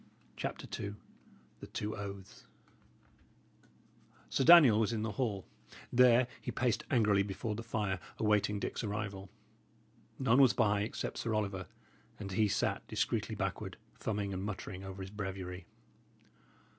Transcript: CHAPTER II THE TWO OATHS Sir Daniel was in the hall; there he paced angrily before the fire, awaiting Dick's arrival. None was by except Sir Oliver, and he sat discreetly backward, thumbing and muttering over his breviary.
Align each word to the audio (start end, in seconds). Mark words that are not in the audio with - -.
CHAPTER 0.35 0.65
II 0.83 0.95
THE 1.59 1.67
TWO 1.67 1.95
OATHS 1.95 2.47
Sir 4.31 4.43
Daniel 4.43 4.79
was 4.79 4.91
in 4.91 5.03
the 5.03 5.11
hall; 5.11 5.45
there 5.93 6.25
he 6.41 6.49
paced 6.49 6.85
angrily 6.89 7.21
before 7.21 7.53
the 7.53 7.61
fire, 7.61 7.99
awaiting 8.17 8.59
Dick's 8.59 8.83
arrival. 8.83 9.29
None 10.17 10.41
was 10.41 10.53
by 10.53 10.81
except 10.81 11.19
Sir 11.19 11.35
Oliver, 11.35 11.67
and 12.19 12.31
he 12.31 12.47
sat 12.47 12.81
discreetly 12.87 13.35
backward, 13.35 13.77
thumbing 13.93 14.33
and 14.33 14.43
muttering 14.43 14.83
over 14.83 15.03
his 15.03 15.11
breviary. 15.11 15.67